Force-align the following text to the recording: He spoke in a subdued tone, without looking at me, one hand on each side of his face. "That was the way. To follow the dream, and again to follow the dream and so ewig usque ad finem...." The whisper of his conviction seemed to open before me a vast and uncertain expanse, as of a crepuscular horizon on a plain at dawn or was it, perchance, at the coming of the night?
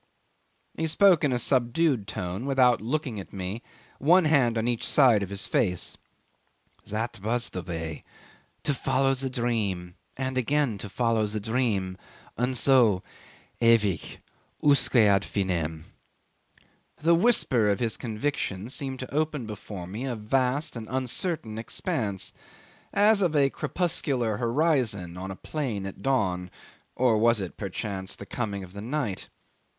He 0.79 0.87
spoke 0.87 1.23
in 1.23 1.31
a 1.31 1.37
subdued 1.37 2.07
tone, 2.07 2.47
without 2.47 2.81
looking 2.81 3.19
at 3.19 3.31
me, 3.31 3.61
one 3.99 4.25
hand 4.25 4.57
on 4.57 4.67
each 4.67 4.83
side 4.83 5.21
of 5.21 5.29
his 5.29 5.45
face. 5.45 5.95
"That 6.87 7.19
was 7.21 7.51
the 7.51 7.61
way. 7.61 8.03
To 8.63 8.73
follow 8.73 9.13
the 9.13 9.29
dream, 9.29 9.93
and 10.17 10.39
again 10.39 10.79
to 10.79 10.89
follow 10.89 11.27
the 11.27 11.39
dream 11.39 11.99
and 12.35 12.57
so 12.57 13.03
ewig 13.61 14.17
usque 14.63 14.95
ad 14.95 15.21
finem...." 15.23 15.83
The 17.03 17.13
whisper 17.13 17.69
of 17.69 17.79
his 17.79 17.95
conviction 17.95 18.69
seemed 18.69 18.97
to 19.01 19.13
open 19.13 19.45
before 19.45 19.85
me 19.85 20.05
a 20.05 20.15
vast 20.15 20.75
and 20.75 20.87
uncertain 20.89 21.59
expanse, 21.59 22.33
as 22.91 23.21
of 23.21 23.35
a 23.35 23.51
crepuscular 23.51 24.37
horizon 24.37 25.15
on 25.15 25.29
a 25.29 25.35
plain 25.35 25.85
at 25.85 26.01
dawn 26.01 26.49
or 26.95 27.19
was 27.19 27.39
it, 27.39 27.55
perchance, 27.55 28.13
at 28.13 28.17
the 28.17 28.25
coming 28.25 28.63
of 28.63 28.73
the 28.73 28.81
night? 28.81 29.29